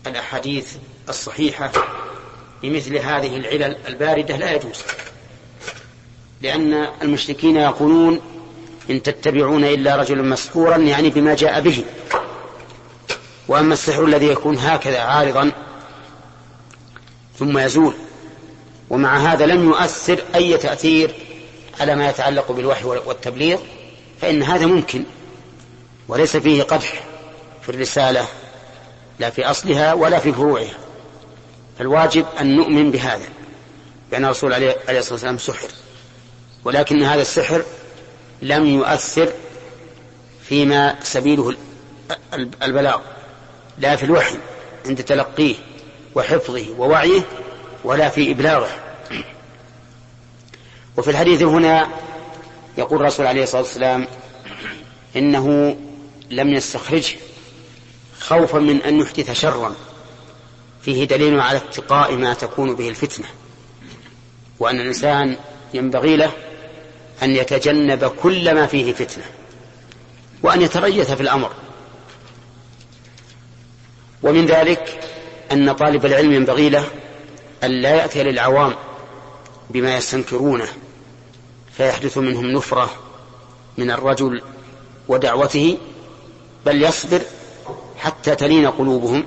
[0.06, 0.76] الأحاديث
[1.08, 1.72] الصحيحة
[2.62, 4.82] بمثل هذه العلل الباردة لا يجوز.
[6.42, 8.20] لأن المشركين يقولون
[8.90, 11.84] إن تتبعون إلا رجلا مسحورا يعني بما جاء به.
[13.48, 15.52] وأما السحر الذي يكون هكذا عارضا
[17.38, 17.94] ثم يزول.
[18.90, 21.14] ومع هذا لم يؤثر أي تأثير
[21.80, 23.58] على ما يتعلق بالوحي والتبليغ
[24.20, 25.04] فإن هذا ممكن
[26.08, 27.07] وليس فيه قدح.
[27.68, 28.28] في الرسالة
[29.18, 30.74] لا في أصلها ولا في فروعها.
[31.78, 33.28] فالواجب أن نؤمن بهذا
[34.10, 35.68] بأن الرسول عليه الصلاة والسلام سحر.
[36.64, 37.62] ولكن هذا السحر
[38.42, 39.32] لم يؤثر
[40.42, 41.56] فيما سبيله
[42.62, 43.00] البلاغ
[43.78, 44.36] لا في الوحي
[44.86, 45.54] عند تلقيه
[46.14, 47.20] وحفظه ووعيه
[47.84, 48.70] ولا في إبلاغه.
[50.96, 51.88] وفي الحديث هنا
[52.78, 54.06] يقول الرسول عليه الصلاة والسلام
[55.16, 55.76] إنه
[56.30, 57.16] لم يستخرجه.
[58.20, 59.74] خوفا من أن يحدث شرا.
[60.82, 63.26] فيه دليل على اتقاء ما تكون به الفتنة.
[64.58, 65.36] وأن الإنسان
[65.74, 66.32] ينبغي له
[67.22, 69.24] أن يتجنب كل ما فيه فتنة.
[70.42, 71.52] وأن يتريث في الأمر.
[74.22, 75.00] ومن ذلك
[75.52, 76.84] أن طالب العلم ينبغي له
[77.64, 78.74] أن لا يأتي للعوام
[79.70, 80.68] بما يستنكرونه.
[81.76, 82.90] فيحدث منهم نفرة
[83.78, 84.42] من الرجل
[85.08, 85.78] ودعوته
[86.66, 87.22] بل يصبر
[87.98, 89.24] حتى تلين قلوبهم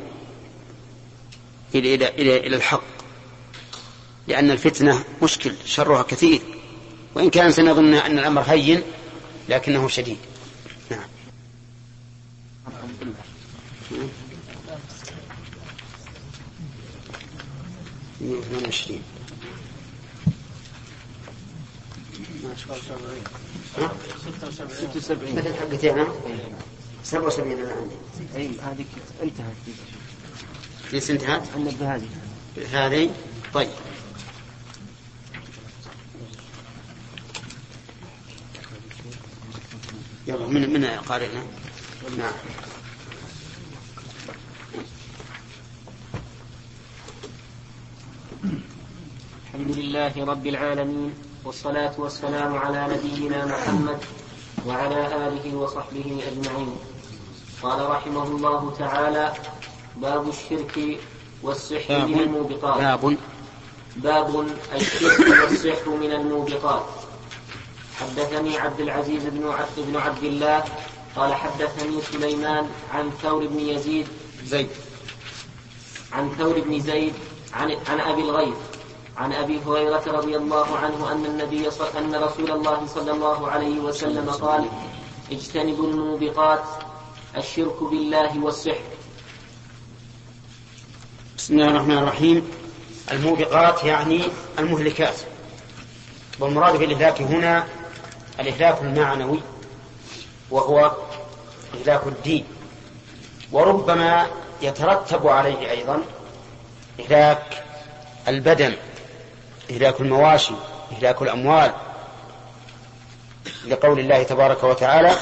[1.75, 2.84] إلى, إلى, إلى الحق.
[4.27, 6.41] لأن الفتنة مشكل شرها كثير.
[7.15, 8.81] وإن كان سنظن أن الأمر هين
[9.49, 10.17] لكنه شديد.
[10.91, 11.05] نعم.
[18.21, 19.01] 128
[25.01, 26.07] 76 مثل حقتي أنا؟
[27.03, 27.95] 77 أنا عندي.
[28.35, 28.85] أي هذه
[29.23, 29.55] انتهت.
[30.93, 32.07] ليس انتهت؟ عندك بهذه
[32.71, 33.09] هذه؟
[33.53, 33.69] طيب.
[40.27, 41.43] يلا من من قارئنا؟
[42.17, 42.33] نعم.
[49.43, 51.13] الحمد لله رب العالمين
[51.45, 53.99] والصلاة والسلام على نبينا محمد
[54.65, 56.90] وعلى آله وصحبه أجمعين.
[57.63, 59.34] قال رحمه الله تعالى
[59.95, 61.00] باب الشرك
[61.43, 62.78] والسحر من الموبقات.
[62.82, 63.17] باب
[63.95, 66.84] باب الشرك والسحر من الموبقات.
[68.00, 70.63] حدثني عبد العزيز بن عبد بن عبد الله
[71.15, 74.08] قال حدثني سليمان عن ثور بن يزيد
[74.45, 74.69] زيد.
[76.12, 77.13] عن ثور بن زيد
[77.54, 78.56] عن عن أبي الغيث
[79.17, 81.86] عن أبي هريرة رضي الله عنه أن النبي صل...
[81.97, 84.65] أن رسول الله صلى الله عليه وسلم قال
[85.32, 86.63] اجتنبوا الموبقات
[87.38, 88.82] الشرك بالله والسحر.
[91.38, 92.52] بسم الله الرحمن الرحيم.
[93.12, 94.22] الموبقات يعني
[94.60, 95.15] المهلكات.
[96.39, 97.67] والمراد بالإهلاك هنا
[98.39, 99.39] الإهلاك المعنوي
[100.52, 100.91] وهو
[101.74, 102.46] إهلاك الدين.
[103.52, 104.28] وربما
[104.62, 106.04] يترتب عليه أيضا
[107.00, 107.63] إهلاك
[108.28, 108.76] البدن
[109.72, 110.54] إهلاك المواشي
[110.91, 111.74] إهلاك الأموال.
[113.67, 115.15] لقول الله تبارك وتعالى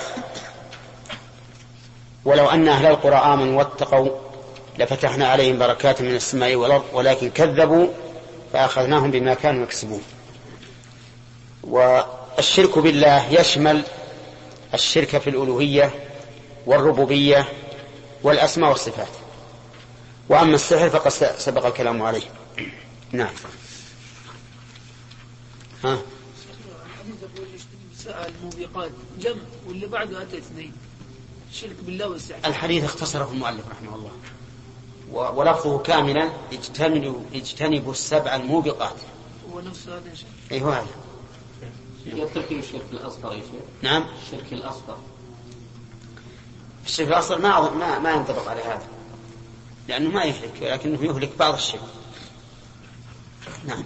[2.25, 4.09] ولو أن أهل القرى آمنوا واتقوا
[4.79, 7.87] لفتحنا عليهم بركات من السماء والأرض ولكن كذبوا
[8.53, 10.01] فأخذناهم بما كانوا يكسبون.
[11.63, 13.83] والشرك بالله يشمل
[14.73, 15.91] الشرك في الألوهية
[16.65, 17.47] والربوبية
[18.23, 19.07] والأسماء والصفات.
[20.29, 22.21] وأما السحر فقد سبق الكلام عليه.
[23.11, 23.33] نعم.
[25.83, 25.97] ها؟
[28.27, 30.73] الموبقات جمع واللي بعده أتى اثنين.
[31.51, 34.11] الشرك بالله والسحر الحديث اختصره المؤلف رحمه الله.
[35.11, 38.95] ولفظه كاملا اجتنبوا اجتنبوا السبع الموبقات.
[39.53, 40.27] هو نفس هذا يا شيخ.
[40.51, 40.87] اي هو هذا.
[42.05, 43.61] يترك الشرك الأصغر يا شيخ.
[43.81, 44.05] نعم.
[44.25, 44.97] الشرك الأصغر.
[46.85, 48.87] الشرك الأصغر ما ما ما ينطبق على هذا.
[49.87, 51.81] لأنه ما يهلك ولكنه يهلك بعض الشرك.
[53.65, 53.83] نعم.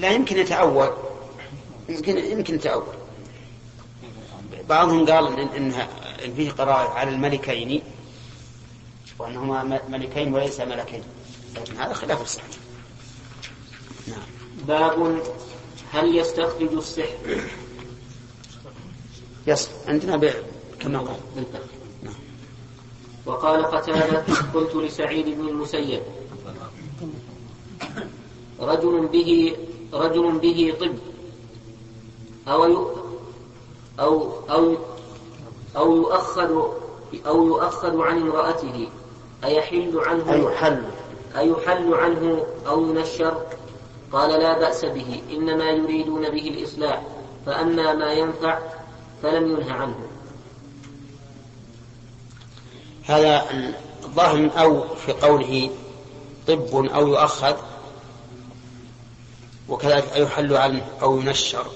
[0.00, 0.90] لا يمكن يتأول
[1.88, 2.94] يمكن يمكن يتأول
[4.68, 5.72] بعضهم قال إن, إن,
[6.24, 7.82] إن فيه قراءة على الملكين
[9.18, 11.02] وأنهما ملكين وليس ملكين.
[11.56, 12.48] لكن هذا خلاف الصحيح.
[14.08, 14.22] نعم.
[14.68, 15.22] باب
[15.92, 17.40] هل يستخرج السحر؟
[19.46, 20.30] يصل عندنا ب...
[20.80, 21.20] كما قال.
[22.02, 22.14] نعم.
[23.26, 26.02] وقال قتادة قلت لسعيد بن المسيب
[28.60, 29.56] رجل به
[29.92, 30.94] رجل به طب.
[32.48, 32.64] أو
[34.00, 34.76] أو أو
[35.76, 36.50] أو يؤخذ
[37.26, 38.88] أو يؤخذ عن امرأته.
[39.44, 40.82] أيحل عنه أيحل
[41.36, 43.42] أيحل عنه أو ينشر؟
[44.12, 45.22] قال لا بأس به.
[45.32, 47.02] إنما يريدون به الإصلاح.
[47.46, 48.58] فأما ما ينفع
[49.22, 49.94] فلم ينه عنه.
[53.04, 53.44] هذا
[54.04, 55.70] الظاهر أو في قوله
[56.48, 57.56] طب أو يؤخذ
[59.70, 61.66] وكذلك أيحل عنه أو ينشر.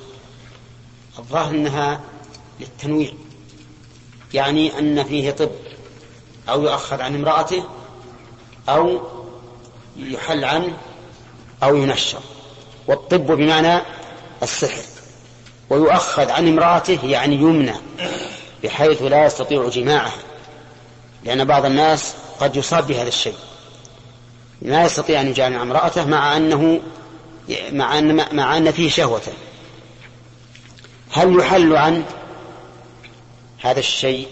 [1.18, 2.00] الظاهر أنها
[2.60, 3.12] للتنويع.
[4.34, 5.50] يعني أن فيه طب
[6.48, 7.64] أو يؤخذ عن امرأته
[8.68, 9.00] أو
[9.96, 10.76] يحل عنه
[11.62, 12.20] أو ينشر.
[12.86, 13.82] والطب بمعنى
[14.42, 14.82] السحر.
[15.70, 17.76] ويؤخذ عن امرأته يعني يمنع
[18.64, 20.12] بحيث لا يستطيع جماعة
[21.24, 23.36] لأن بعض الناس قد يصاب بهذا الشيء.
[24.62, 26.80] لا يستطيع أن يجامع امرأته مع أنه
[27.48, 29.22] مع أن مع أن فيه شهوة.
[31.10, 32.04] هل يحل عن
[33.60, 34.28] هذا الشيء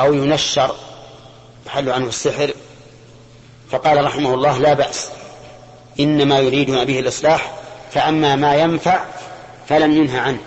[0.00, 0.76] أو ينشر؟
[1.66, 2.54] يحل عنه السحر.
[3.70, 5.08] فقال رحمه الله لا بأس.
[6.00, 7.54] إنما يريدون به الإصلاح
[7.92, 9.04] فأما ما ينفع
[9.68, 10.40] فلم ينهى عنه.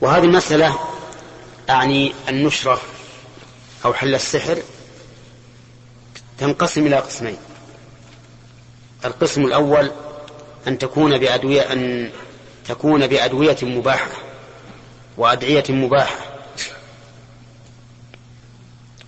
[0.00, 0.78] وهذه المسألة
[1.70, 2.80] أعني النشرة
[3.84, 4.58] أو حل السحر
[6.38, 7.36] تنقسم إلى قسمين.
[9.04, 9.90] القسم الأول
[10.68, 12.10] أن تكون بأدوية أن
[12.68, 14.10] تكون بأدوية مباحة
[15.16, 16.18] وأدعية مباحة.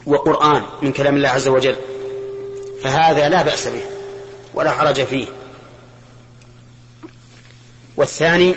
[0.07, 1.77] وقرآن من كلام الله عز وجل.
[2.83, 3.83] فهذا لا بأس به
[4.55, 5.27] ولا حرج فيه.
[7.97, 8.55] والثاني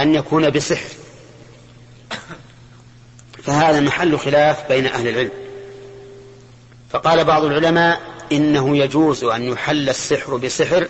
[0.00, 0.88] أن يكون بسحر.
[3.42, 5.30] فهذا محل خلاف بين أهل العلم.
[6.90, 8.00] فقال بعض العلماء
[8.32, 10.88] إنه يجوز أن يحل السحر بسحر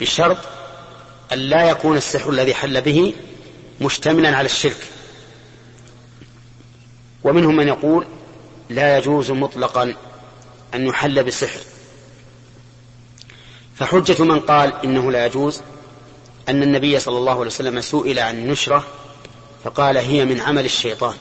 [0.00, 0.38] بشرط
[1.32, 3.14] أن لا يكون السحر الذي حل به
[3.80, 4.86] مشتملا على الشرك.
[7.24, 8.06] ومنهم من يقول
[8.70, 9.94] لا يجوز مطلقا
[10.74, 11.60] أن يحل بالسحر
[13.76, 15.60] فحجة من قال إنه لا يجوز
[16.48, 18.84] أن النبي صلى الله عليه وسلم سئل عن النشرة
[19.64, 21.14] فقال هي من عمل الشيطان.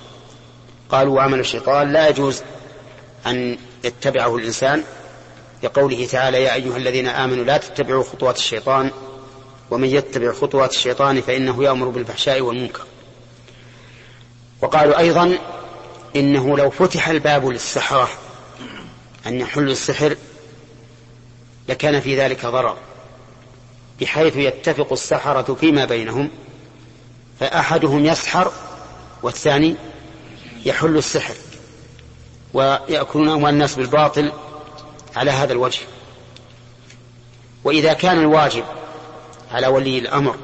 [0.90, 2.42] قالوا وعمل الشيطان لا يجوز
[3.28, 4.84] أن يتبعه الإنسان.
[5.64, 8.92] لقوله تعالى يا أيها الذين آمنوا لا تتبعوا خطوات الشيطان
[9.72, 12.84] ومن يتبع خطوات الشيطان فإنه يأمر بالفحشاء والمنكر.
[14.62, 15.38] وقالوا أيضا
[16.16, 18.10] إنه لو فتح الباب للسحرة
[19.28, 20.16] أن يحلوا السحر
[21.70, 22.78] لكان في ذلك ضرر
[24.02, 26.30] بحيث يتفق السحرة فيما بينهم
[27.40, 28.52] فأحدهم يسحر
[29.24, 29.76] والثاني
[30.66, 31.34] يحل السحر
[32.54, 34.32] ويأكلون أموال الناس بالباطل
[35.16, 35.82] على هذا الوجه.
[37.64, 38.64] وإذا كان الواجب
[39.52, 40.36] على ولي الأمر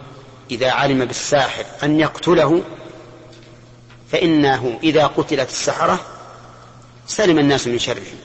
[0.51, 2.61] إذا علم بالساحر أن يقتله
[4.11, 5.99] فإنه إذا قتلت السحرة
[7.07, 8.19] سلم الناس من شرهم.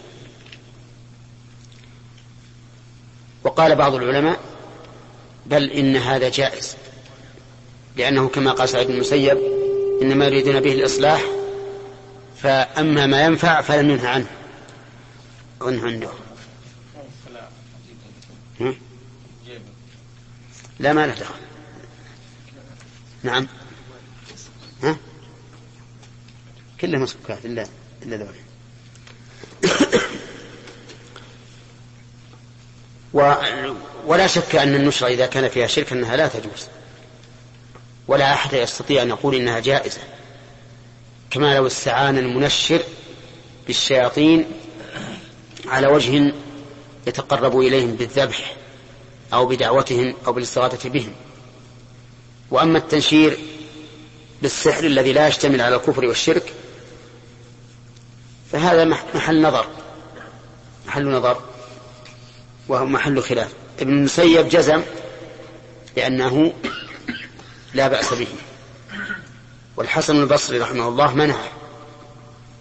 [3.44, 4.38] وقال بعض العلماء
[5.46, 6.76] بل إن هذا جائز
[7.96, 9.38] لأنه كما قال سعيد بن المسيب
[10.02, 11.22] إنما يريدون به الإصلاح
[12.42, 14.26] فأما ما ينفع فلم ينهى عنه.
[15.60, 16.08] عنه عنده.
[20.78, 21.34] لا ما له دخل.
[23.22, 23.48] نعم.
[24.82, 24.96] ها؟
[26.80, 27.66] كلها مسكوكات إلا
[28.02, 28.44] إلا ذولا.
[33.12, 33.34] و
[34.06, 36.66] ولا شك أن النشرة إذا كان فيها شرك أنها لا تجوز.
[38.08, 40.00] ولا أحد يستطيع أن يقول إنها جائزة.
[41.30, 42.82] كما لو استعان المنشر
[43.66, 44.46] بالشياطين
[45.66, 46.32] على وجه
[47.06, 48.56] يتقرب إليهم بالذبح
[49.34, 51.12] أو بدعوتهم أو بالاستغاثة بهم.
[52.50, 53.38] وأما التنشير
[54.42, 56.52] بالسحر الذي لا يشتمل على الكفر والشرك
[58.52, 59.66] فهذا محل نظر
[60.86, 61.42] محل نظر
[62.68, 63.52] وهو محل خلاف.
[63.80, 64.82] ابن المسيب جزم
[65.96, 66.52] بأنه
[67.74, 68.28] لا بأس به.
[69.76, 71.48] والحسن البصري رحمه الله منعه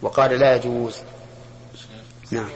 [0.02, 0.94] وقال لا يجوز.
[2.32, 2.50] نعم.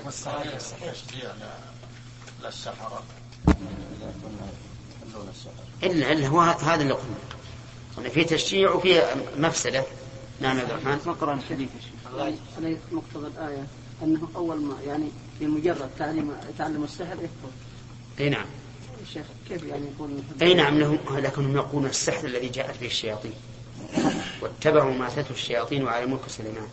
[5.83, 7.17] إلا إلا هو هذا اللي قلنا.
[7.97, 9.01] قلنا في تشجيع وفي
[9.37, 9.83] مفسدة.
[10.41, 10.99] نعم عبد الرحمن.
[11.07, 11.69] نقرأ الحديث
[12.57, 13.67] أليس مقتضى الآية
[14.03, 17.49] أنه أول ما يعني بمجرد تعليم تعلم السحر يكفر
[18.19, 18.45] أي نعم.
[19.01, 23.33] الشيخ كيف يعني يكون أي نعم لهم لكنهم يقولون السحر الذي جاءت به الشياطين.
[24.41, 26.67] واتبعوا ما تتلو الشياطين على ملك سليمان.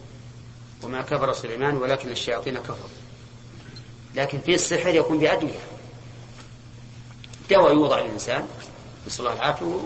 [0.82, 2.88] وما كفر سليمان ولكن الشياطين كفروا.
[4.14, 5.60] لكن في السحر يكون بأدوية
[7.50, 8.46] دواء يوضع للإنسان
[9.06, 9.80] نسأل الله العافية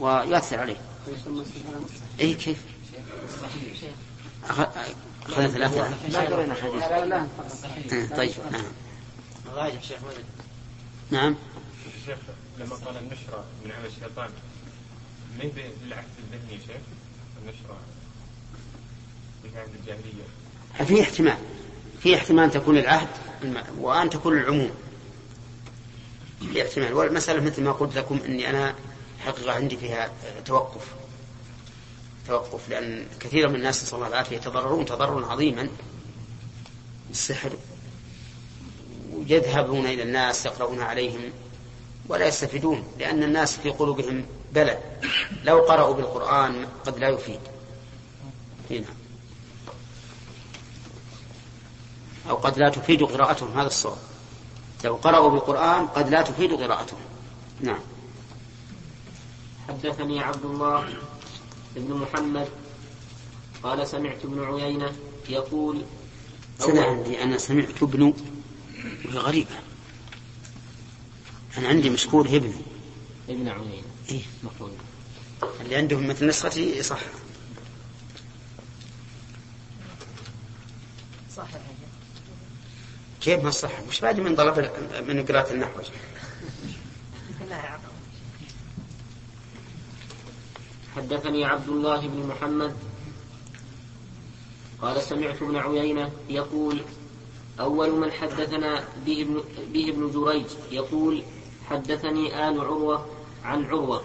[0.00, 0.76] ويؤثر عليه.
[2.20, 2.58] اي كيف؟
[5.28, 5.88] أخذنا ثلاثة.
[6.12, 7.26] ما قرينا حديث لا لا
[8.16, 9.72] طيب نعم.
[9.82, 9.98] شيخ
[11.10, 11.36] نعم.
[12.00, 12.18] الشيخ
[12.58, 14.30] لما قال النشرة من عمل الشيطان
[15.38, 16.76] ما هي بالعهد الذهني شيخ؟
[17.42, 17.76] النشرة
[19.42, 20.24] في عهد الجاهلية.
[20.86, 21.36] في احتمال
[22.02, 23.08] في احتمال تكون العهد
[23.78, 24.70] وأن تكون العموم.
[26.40, 28.74] في احتمال والمسألة مثل ما قلت لكم أني أنا
[29.18, 30.12] حقيقة عندي فيها
[30.44, 30.86] توقف.
[32.28, 35.68] توقف لأن كثير من الناس نسأل الله العافية يتضررون تضررا عظيما
[37.08, 37.52] بالسحر
[39.12, 41.20] ويذهبون إلى الناس يقرؤون عليهم
[42.08, 44.78] ولا يستفيدون لأن الناس في قلوبهم بلد.
[45.44, 47.40] لو قرأوا بالقرآن قد لا يفيد.
[48.70, 48.86] هنا.
[52.30, 53.98] أو قد لا تفيد قراءتهم هذا الصواب.
[54.84, 57.00] لو قرأوا بالقرآن قد لا تفيد قراءتهم.
[57.60, 57.80] نعم.
[59.68, 60.88] حدثني عبد الله
[61.76, 62.48] بن محمد
[63.62, 64.92] قال سمعت ابن عيينة
[65.28, 65.82] يقول
[66.58, 67.22] سمع عندي.
[67.22, 68.14] أنا سمعت ابن
[69.04, 69.58] وهي غريبة.
[71.58, 72.54] أنا عندي مشكور ابن.
[73.28, 73.88] ابن عيينة.
[74.10, 74.22] إيه.
[74.42, 74.70] مقول
[75.60, 77.00] اللي عندهم مثل نسختي صح.
[81.36, 81.48] صح
[83.24, 84.70] كيف ما صح؟ مش بعد من طلب
[85.08, 85.80] من قراءة النحو.
[90.96, 92.76] حدثني عبد الله بن محمد.
[94.82, 96.80] قال سمعت ابن عيينة يقول
[97.60, 101.22] أول من حدثنا به ابن, به ابن جريج يقول
[101.70, 103.06] حدثني آل عروة
[103.44, 104.04] عن عروة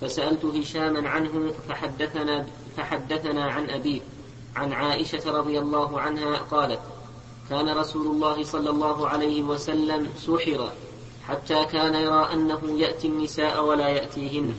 [0.00, 4.00] فسألت هشاما عنه فحدثنا فحدثنا عن أبيه
[4.56, 6.80] عن عائشة رضي الله عنها قالت
[7.52, 10.72] كان رسول الله صلى الله عليه وسلم سحر
[11.28, 14.54] حتى كان يرى أنه يأتي النساء ولا يأتيهن.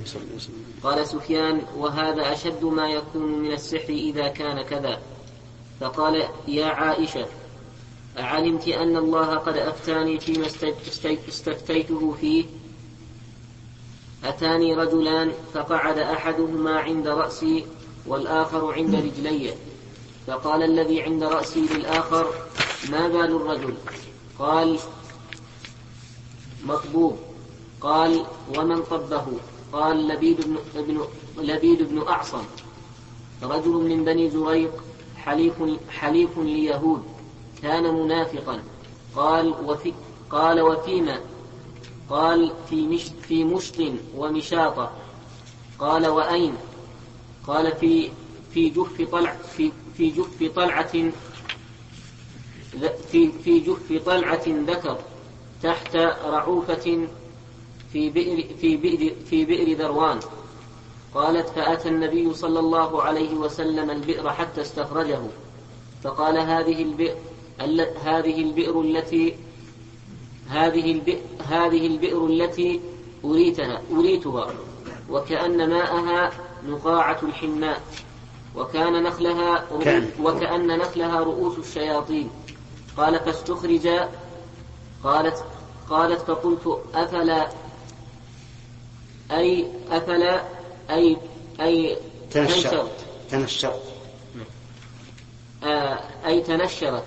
[0.84, 5.02] قال سفيان وهذا أشد ما يكون من السحر إذا كان كذا.
[5.80, 7.26] فقال يا عائشة
[8.20, 10.48] أعلمت أن الله قد أفتاني فيما
[11.28, 12.46] استفتيته فيه؟
[14.24, 17.66] أتاني رجلان فقعد أحدهما عند رأسي
[18.08, 19.54] والآخر عند رجلي.
[20.28, 22.34] فقال الذي عند رأسي للآخر
[22.92, 23.74] ما بال الرجل؟
[24.40, 24.80] قال
[26.66, 27.18] مطبوب.
[27.82, 28.26] قال
[28.58, 29.26] ومن طبه؟
[29.74, 31.02] قال لبيد بن, ابن
[31.38, 32.44] لبيد بن أعصم.
[33.44, 34.84] رجل من بني زريق
[35.18, 35.54] حليف
[35.90, 37.04] حليف ليهود
[37.62, 38.64] كان منافقا.
[39.16, 39.94] قال وفي
[40.30, 41.20] قال وفيما؟
[42.10, 43.76] قال في مش في مشط
[44.18, 44.92] ومشاطة
[45.80, 46.54] قال وأين؟
[47.48, 48.10] قال في
[48.54, 51.12] في جف طلع في في جف طلعة
[53.12, 54.98] في في جف طلعة ذكر
[55.64, 55.96] تحت
[56.26, 57.08] رعوفة
[57.94, 60.20] في بئر في بئر في بئر ذروان.
[61.16, 65.22] قالت فأتى النبي صلى الله عليه وسلم البئر حتى استخرجه.
[66.04, 67.16] فقال هذه البئر
[68.04, 69.36] هذه البئر التي
[70.50, 72.82] هذه البئر هذه البئر التي
[73.26, 74.54] أريتها أريتها.
[75.10, 76.32] وكأن ماءها
[76.68, 77.82] نقاعة الحناء
[78.56, 79.68] وكان نخلها
[80.22, 82.30] وكأن نخلها رؤوس الشياطين.
[82.98, 83.88] قال فاستخرج
[85.04, 85.44] قالت
[85.90, 87.50] قالت فقلت أفلا
[89.32, 90.44] أي أفلا
[90.90, 91.18] أي
[91.62, 91.98] أي
[92.32, 92.92] تنشرت
[93.30, 93.84] تنشرت
[95.64, 97.04] آه أي تنشرت.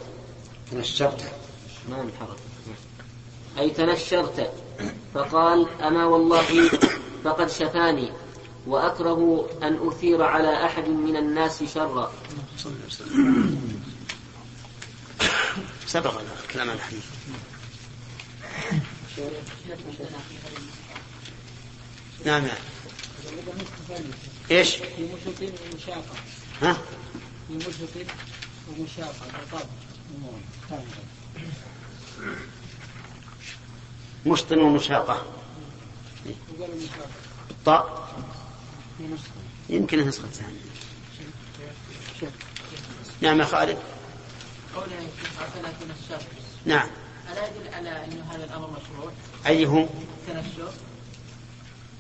[0.71, 1.33] تنشرت
[1.89, 2.11] ما
[3.59, 4.51] أي تنشرت.
[5.15, 6.69] فقال أما والله
[7.25, 8.13] فقد شفاني
[8.67, 12.13] وأكره أن أثير على أحد من الناس شرا.
[15.87, 17.05] سبق الكلام عن الحديث.
[22.25, 22.57] نعم نعم
[24.51, 26.15] إيش؟ مشط ومشاقة.
[26.63, 26.77] ها؟
[27.51, 27.75] مشط
[28.79, 29.27] ومشاقة.
[29.33, 30.81] بالطبع
[34.27, 35.27] مشط ومشاقة.
[36.59, 37.09] وقال المشاقة
[37.65, 38.17] طاء
[39.69, 40.61] يمكن نسخة ثانية.
[43.21, 43.79] نعم يا خالد.
[45.81, 46.23] تنشر
[46.65, 46.89] نعم.
[47.33, 49.13] ألا يدل على أن هذا الأمر مشروع؟
[49.47, 49.89] أيه
[50.27, 50.73] تنشر.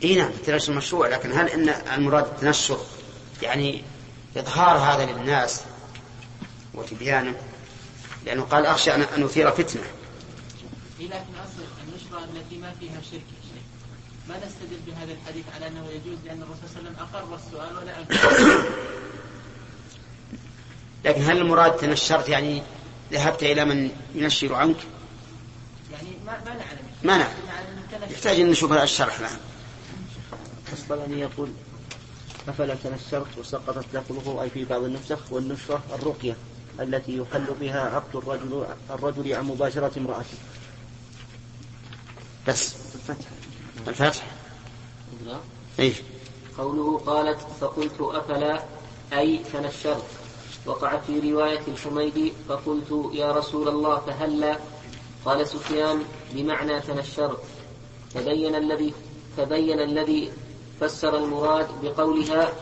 [0.05, 2.81] إي نعم التنشر مشروع لكن هل إن المراد التنشر
[3.43, 3.85] يعني
[4.37, 5.63] إظهار هذا للناس
[6.75, 7.35] وتبيانه؟
[8.25, 9.83] لأنه قال أخشى ان أثير فتنة.
[11.01, 13.37] إيه لكن أصل النشرة التي ما فيها شرك
[14.29, 17.77] ما نستدل بهذا الحديث على أنه يجوز لأن الرسول صلى الله عليه وسلم أقر السؤال
[17.77, 18.67] ولا أنكر
[21.07, 22.63] لكن هل المراد تنشرت يعني
[23.13, 24.77] ذهبت إلى من ينشر عنك؟
[25.93, 26.79] يعني ما ما نعلم.
[27.03, 29.37] ما التنشر يحتاج أن نشوف الشرح نعم
[30.69, 31.49] الأصبهاني يقول
[32.49, 36.37] أفلا تنشرت وسقطت لفظه أي في بعض النسخ والنشرة الرقية
[36.81, 40.37] التي يحل بها عقد الرجل الرجل عن مباشرة امرأته.
[42.49, 42.75] بس.
[42.95, 43.27] الفتح.
[43.89, 44.23] الفتح
[45.79, 45.93] اي
[46.59, 48.63] قوله قالت فقلت أفلا
[49.13, 50.05] أي تنشرت
[50.67, 54.59] وقع في رواية الحميدي فقلت يا رسول الله فهلا.
[55.25, 56.03] قال سفيان
[56.33, 57.43] بمعنى تنشرت
[58.15, 58.95] فبين الذي
[59.37, 60.33] فبين الذي
[60.81, 62.53] فسر المراد بقولها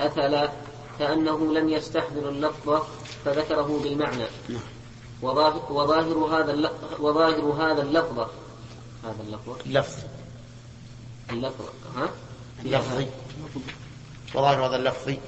[0.00, 0.52] أفلا
[0.98, 2.82] كأنه لم يستحضر اللفظ
[3.24, 4.26] فذكره بالمعنى.
[5.22, 8.18] وظاهر, هذا اللفظ وظاهر هذا اللفظ.
[9.04, 9.56] هذا اللفظ.
[9.66, 9.98] اللفظ
[11.30, 11.64] اللفظ.
[11.96, 12.10] ها؟
[12.64, 13.06] اللفظي
[14.34, 15.18] وظاهر هذا اللفظي.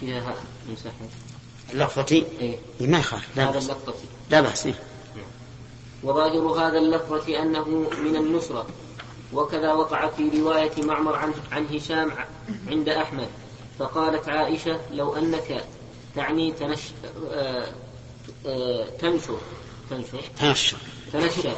[0.00, 0.34] فيها ها.
[0.72, 0.92] مسحة
[1.72, 3.64] اللفظتي إيه؟ إيه، ما يخالف لا بأس.
[3.70, 3.94] اللفظة.
[4.30, 4.74] لا بأس إيه.
[6.02, 7.64] وظاهر هذا اللفظة أنه
[8.04, 8.66] من النصرة.
[9.32, 12.12] وكذا وقع في رواية معمر عن, عن هشام
[12.68, 13.28] عند أحمد.
[13.78, 15.64] فقالت عائشة لو أنك
[16.16, 16.80] تعني تنش
[17.30, 17.66] آه،
[18.46, 19.38] آه، تنشر.
[19.90, 20.20] تنشر.
[20.40, 20.76] تنشر.
[21.12, 21.54] تنشر.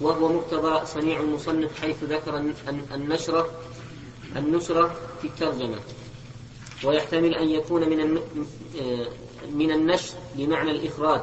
[0.00, 3.50] وهو مقتضى صنيع المصنف حيث ذكر الن- الن- النشرة
[4.36, 5.78] النشرة في الترجمة.
[6.84, 8.16] ويحتمل أن يكون من
[8.80, 9.06] آه،
[9.52, 11.20] من النشر بمعنى الإخراج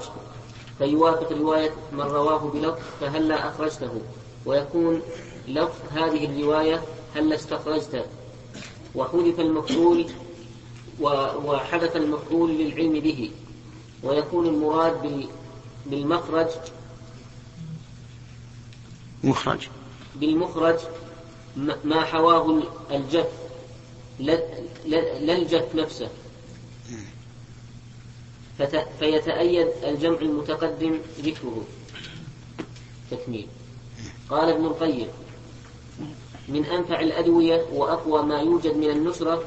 [0.77, 4.01] فيوافق رواية من رواه بلفظ فهلا أخرجته
[4.45, 5.01] ويكون
[5.47, 6.81] لفظ هذه الرواية
[7.15, 8.05] هلا استخرجت
[8.95, 10.05] وحذف المفعول
[11.45, 13.31] وحدث المفعول للعلم به
[14.03, 15.27] ويكون المراد بال-
[15.85, 16.47] بالمخرج
[19.23, 19.67] مخرج.
[20.15, 20.75] بالمخرج
[21.83, 22.61] ما حواه
[22.91, 23.27] الجف
[24.19, 24.39] لا
[25.37, 26.09] الجف نفسه.
[28.99, 31.63] فيتأيد الجمع المتقدم ذكره.
[33.11, 33.47] تكميل.
[34.29, 35.07] قال ابن القيم
[36.49, 39.43] من أنفع الأدوية وأقوى ما يوجد من النصرة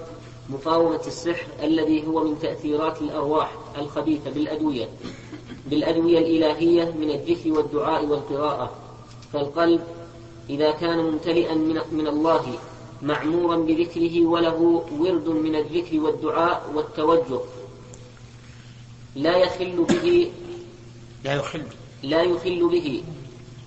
[0.51, 4.89] مقاومة السحر الذي هو من تأثيرات الأرواح الخبيثة بالأدوية
[5.67, 8.71] بالأدوية الإلهية من الذكر والدعاء والقراءة.
[9.33, 9.81] فالقلب
[10.51, 11.55] إذا كان ممتلئا
[11.93, 12.59] من, الله
[13.03, 17.41] معمورا بذكره وله ورد من الذكر والدعاء والتوجه.
[19.17, 20.33] لا يخل به
[21.25, 21.63] لا يخل.
[22.03, 23.05] لا يخل به.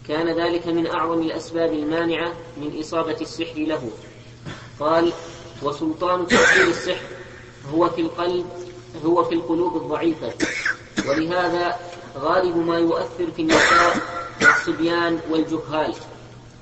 [0.07, 3.89] كان ذلك من أعظم الأسباب المانعة من إصابة السحر له.
[4.79, 5.13] قال
[5.63, 7.05] وسلطان تأثير السحر
[7.73, 8.45] هو في القلب
[9.05, 10.33] هو في القلوب الضعيفة.
[11.07, 11.79] ولهذا
[12.17, 13.97] غالب ما يؤثر في النساء
[14.41, 15.93] والصبيان والجهال.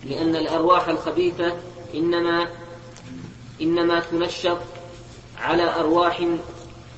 [0.03, 1.57] لأن الأرواح الخبيثة
[1.93, 2.47] إنما
[3.61, 4.57] إنما تنشط
[5.37, 6.27] على أرواح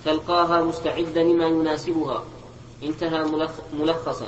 [0.05, 2.23] تلقاها مستعدة لما يناسبها.
[2.83, 4.27] انتهى ملخ- ملخصا.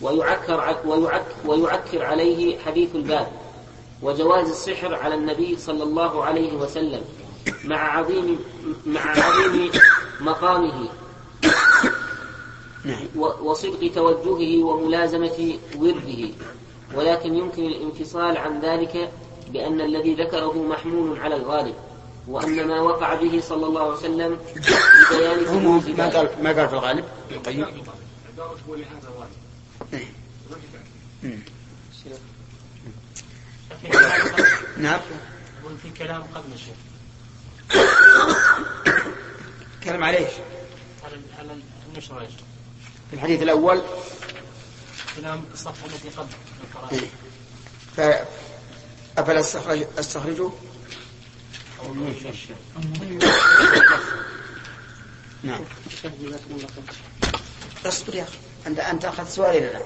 [0.00, 3.28] ويعكر ويعك ويعكر عليه حديث الباب.
[4.02, 7.00] وجواز السحر على النبي صلى الله عليه وسلم
[7.64, 8.38] مع عظيم
[8.86, 9.70] مع عظيم
[10.20, 10.88] مقامه
[12.84, 13.06] نعم.
[13.16, 16.28] وصدق توجهه وملازمة ورده
[16.94, 19.10] ولكن يمكن الانفصال عن ذلك
[19.52, 21.74] بأن الذي ذكره محمول على الغالب.
[22.28, 24.38] وأن ما وقع به صلى الله عليه وسلم
[25.10, 26.08] ببيان هم ما.
[26.08, 27.04] قال ما قال في الغالب.
[27.30, 27.66] ابن القيم
[33.92, 35.00] كلام قبل نعم.
[35.60, 36.76] يقول في كلام قبل الشيخ.
[39.84, 40.28] كلام عليه.
[41.04, 42.40] على على النشرة يا شيخ.
[43.10, 43.82] في الحديث الأول.
[45.16, 46.28] كلام الصفحة التي قبل.
[46.64, 47.08] القراءة إيه.
[47.96, 48.00] ف
[49.18, 50.50] أفلا استخرج أستخرجه؟
[55.42, 55.60] نعم.
[57.86, 58.38] اصبر يا أخي.
[58.66, 59.80] أنت أنت أخذت سؤالي لا؟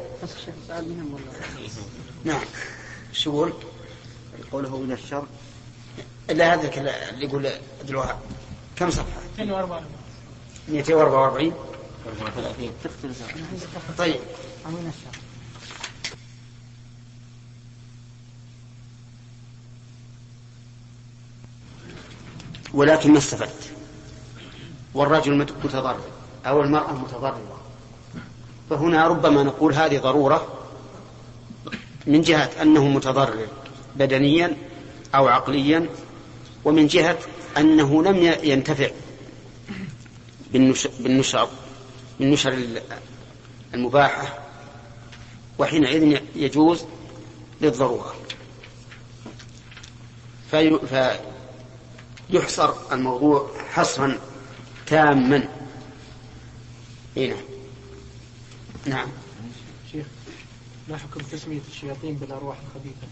[2.25, 2.45] نعم.
[3.13, 3.53] شو يقول؟
[4.53, 5.27] قوله من الشر.
[6.31, 6.69] إلا هذا
[7.13, 7.47] اللي يقول
[7.81, 8.19] عبد الوهاب
[8.77, 8.91] كم؟
[9.39, 9.85] 204
[10.69, 11.53] 244
[12.85, 13.23] تختلف
[13.99, 14.21] طيب.
[14.67, 15.21] من الشر.
[22.75, 23.71] ولكن ما استفدت.
[24.95, 26.01] والرجل مت- متضرر
[26.47, 27.61] أو المرأة متضررة.
[28.71, 30.47] فهنا ربما نقول هذه ضرورة
[32.07, 33.47] من جهة أنه متضرر
[33.97, 34.57] بدنيا
[35.15, 35.87] أو عقليا
[36.65, 37.19] ومن جهة
[37.59, 38.91] أنه لم ينتفع
[40.53, 41.49] بالنش- بالنشر
[42.21, 42.83] بالنشر ال-
[43.75, 44.39] المباحة
[45.59, 46.85] وحينئذ يجوز
[47.61, 48.15] للضرورة.
[50.51, 50.79] في
[52.31, 54.19] فيحصر الموضوع حصرا
[54.87, 55.49] تاما.
[57.17, 57.39] اي نعم.
[58.87, 59.09] نعم.
[59.93, 60.07] شيخ
[60.89, 63.07] ما حكم تسمية الشياطين بالأرواح الخبيثة؟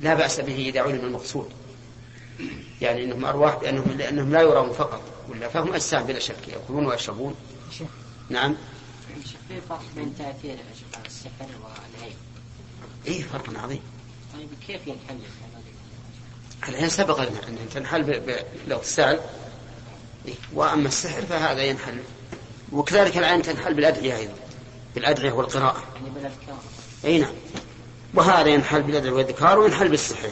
[0.00, 1.48] لا بأس به إذا علم المقصود.
[2.80, 7.34] يعني أنهم أرواح لأنهم, لأنهم لا يرون فقط ولا فهم أجسام بلا شك يأكلون ويشربون.
[8.30, 8.56] نعم.
[9.24, 12.16] شيخ في فرق بين تأثير أشباه السحر والعين؟
[13.06, 13.80] إيه فرق عظيم.
[14.34, 15.63] طيب كيف ينحل هذا
[16.68, 18.20] العين سبق لنا أن تنحل
[18.66, 19.20] بالاغتسال.
[20.54, 21.98] وأما السحر فهذا ينحل.
[22.72, 24.34] وكذلك العين تنحل بالأدعية أيضا.
[24.94, 25.82] بالأدعية والقراءة.
[25.94, 26.34] يعني
[27.04, 27.34] أي نعم.
[28.14, 30.28] وهذا ينحل بالأدعية والذكار وينحل بالسحر.